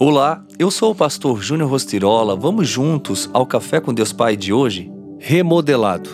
[0.00, 2.36] Olá, eu sou o pastor Júnior Rostirola.
[2.36, 4.88] Vamos juntos ao Café com Deus Pai de hoje?
[5.18, 6.08] Remodelado.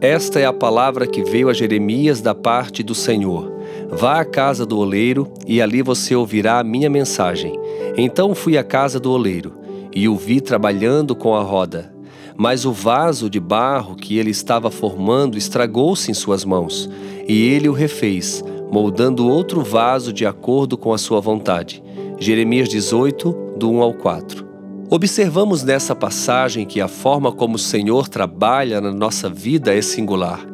[0.00, 3.52] Esta é a palavra que veio a Jeremias da parte do Senhor.
[3.90, 7.52] Vá à casa do oleiro e ali você ouvirá a minha mensagem.
[7.98, 9.58] Então fui à casa do oleiro
[9.94, 11.94] e o vi trabalhando com a roda.
[12.34, 16.88] Mas o vaso de barro que ele estava formando estragou-se em suas mãos,
[17.28, 18.42] e ele o refez,
[18.72, 21.82] moldando outro vaso de acordo com a sua vontade.
[22.20, 24.44] Jeremias 18, do 1 ao 4.
[24.90, 30.44] Observamos nessa passagem que a forma como o Senhor trabalha na nossa vida é singular.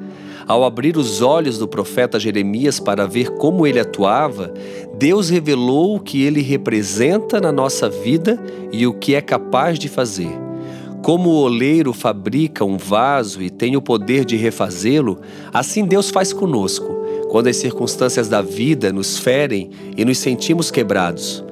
[0.47, 4.53] Ao abrir os olhos do profeta Jeremias para ver como ele atuava,
[4.99, 8.39] Deus revelou o que ele representa na nossa vida
[8.71, 10.39] e o que é capaz de fazer.
[11.03, 15.19] Como o oleiro fabrica um vaso e tem o poder de refazê-lo,
[15.51, 16.95] assim Deus faz conosco,
[17.31, 21.43] quando as circunstâncias da vida nos ferem e nos sentimos quebrados.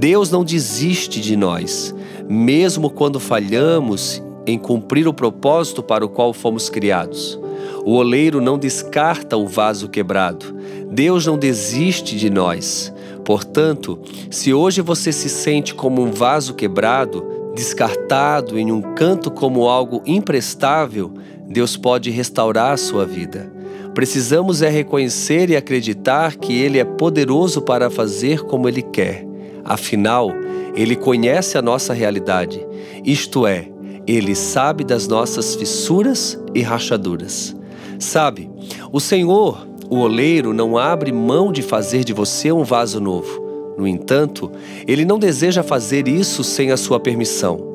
[0.00, 1.94] Deus não desiste de nós,
[2.26, 7.38] mesmo quando falhamos em cumprir o propósito para o qual fomos criados.
[7.84, 10.56] O oleiro não descarta o vaso quebrado.
[10.90, 12.90] Deus não desiste de nós.
[13.26, 13.98] Portanto,
[14.30, 20.02] se hoje você se sente como um vaso quebrado, descartado em um canto como algo
[20.06, 21.12] imprestável,
[21.46, 23.52] Deus pode restaurar a sua vida.
[23.92, 29.28] Precisamos é reconhecer e acreditar que Ele é poderoso para fazer como Ele quer.
[29.64, 30.30] Afinal,
[30.74, 32.64] Ele conhece a nossa realidade,
[33.04, 33.68] isto é,
[34.06, 37.54] Ele sabe das nossas fissuras e rachaduras.
[37.98, 38.50] Sabe,
[38.92, 43.74] o Senhor, o oleiro, não abre mão de fazer de você um vaso novo.
[43.76, 44.50] No entanto,
[44.86, 47.69] Ele não deseja fazer isso sem a sua permissão.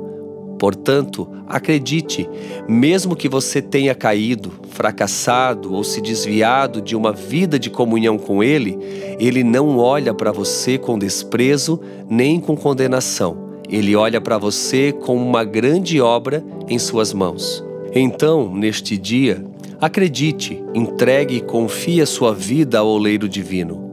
[0.58, 2.30] Portanto, acredite,
[2.68, 8.44] mesmo que você tenha caído, fracassado ou se desviado de uma vida de comunhão com
[8.44, 8.78] Ele,
[9.20, 13.46] Ele não olha para você com desprezo nem com condenação.
[13.70, 17.64] Ele olha para você com uma grande obra em suas mãos.
[17.94, 19.44] Então, neste dia,
[19.82, 23.85] acredite, entregue e confie a sua vida ao oleiro divino.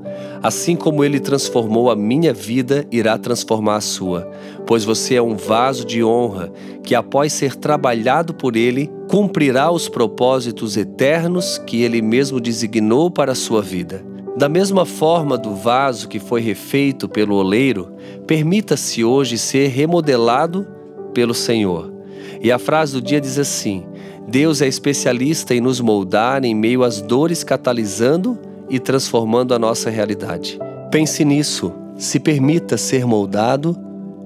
[0.42, 4.28] Assim como ele transformou a minha vida, irá transformar a sua,
[4.66, 9.88] pois você é um vaso de honra que, após ser trabalhado por ele, cumprirá os
[9.88, 14.04] propósitos eternos que ele mesmo designou para a sua vida.
[14.36, 17.92] Da mesma forma do vaso que foi refeito pelo oleiro,
[18.26, 20.66] permita-se hoje ser remodelado
[21.14, 21.92] pelo Senhor.
[22.40, 23.84] E a frase do dia diz assim:
[24.26, 28.36] Deus é especialista em nos moldar em meio às dores, catalisando
[28.72, 30.58] e transformando a nossa realidade.
[30.90, 33.76] Pense nisso, se permita ser moldado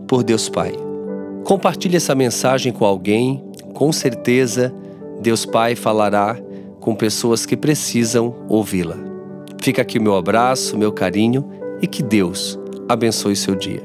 [0.06, 0.72] por Deus Pai.
[1.42, 3.42] Compartilhe essa mensagem com alguém,
[3.74, 4.72] com certeza
[5.20, 6.38] Deus Pai falará
[6.80, 8.96] com pessoas que precisam ouvi-la.
[9.60, 11.50] Fica aqui o meu abraço, meu carinho
[11.82, 12.56] e que Deus
[12.88, 13.82] abençoe seu dia.